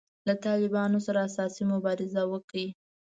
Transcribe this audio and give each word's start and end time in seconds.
له 0.27 0.33
طالبانو 0.45 0.97
سره 1.07 1.19
اساسي 1.29 1.63
مبارزه 1.73 2.23
وکړي. 2.33 2.67